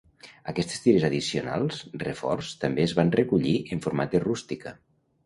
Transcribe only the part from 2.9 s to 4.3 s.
van recollir en format de